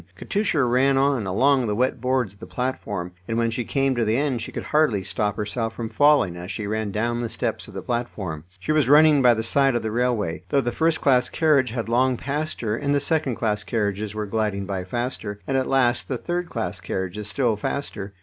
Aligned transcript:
Katusha 0.15 0.63
ran 0.63 0.97
on, 0.97 1.27
along 1.27 1.67
the 1.67 1.75
wet 1.75 2.01
boards 2.01 2.33
of 2.33 2.39
the 2.39 2.47
platform, 2.47 3.11
and 3.27 3.37
when 3.37 3.51
she 3.51 3.63
came 3.63 3.93
to 3.95 4.03
the 4.03 4.17
end 4.17 4.41
she 4.41 4.51
could 4.51 4.63
hardly 4.63 5.03
stop 5.03 5.35
herself 5.37 5.75
from 5.75 5.89
falling 5.89 6.35
as 6.35 6.49
she 6.49 6.65
ran 6.65 6.89
down 6.89 7.21
the 7.21 7.29
steps 7.29 7.67
of 7.67 7.75
the 7.75 7.83
platform. 7.83 8.43
She 8.59 8.71
was 8.71 8.89
running 8.89 9.21
by 9.21 9.35
the 9.35 9.43
side 9.43 9.75
of 9.75 9.83
the 9.83 9.91
railway, 9.91 10.41
though 10.49 10.59
the 10.59 10.71
first 10.71 11.01
class 11.01 11.29
carriage 11.29 11.69
had 11.69 11.87
long 11.87 12.17
passed 12.17 12.61
her, 12.61 12.75
and 12.75 12.95
the 12.95 12.99
second 12.99 13.35
class 13.35 13.63
carriages 13.63 14.15
were 14.15 14.25
gliding 14.25 14.65
by 14.65 14.85
faster, 14.85 15.39
and 15.45 15.55
at 15.55 15.69
last 15.69 16.07
the 16.07 16.17
third 16.17 16.49
class 16.49 16.79
carriages 16.79 17.27
still 17.27 17.55
faster. 17.55 18.11